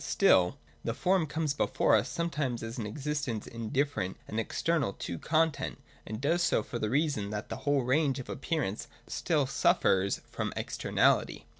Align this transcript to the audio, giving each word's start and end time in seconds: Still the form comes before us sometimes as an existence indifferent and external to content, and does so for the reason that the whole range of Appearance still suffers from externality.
Still 0.03 0.57
the 0.83 0.95
form 0.95 1.27
comes 1.27 1.53
before 1.53 1.95
us 1.95 2.09
sometimes 2.09 2.63
as 2.63 2.79
an 2.79 2.87
existence 2.87 3.45
indifferent 3.45 4.17
and 4.27 4.39
external 4.39 4.93
to 4.93 5.19
content, 5.19 5.77
and 6.07 6.19
does 6.19 6.41
so 6.41 6.63
for 6.63 6.79
the 6.79 6.89
reason 6.89 7.29
that 7.29 7.49
the 7.49 7.57
whole 7.69 7.83
range 7.83 8.17
of 8.17 8.27
Appearance 8.27 8.87
still 9.05 9.45
suffers 9.45 10.21
from 10.27 10.53
externality. 10.55 11.45